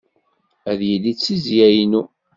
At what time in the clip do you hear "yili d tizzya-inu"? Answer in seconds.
0.87-2.01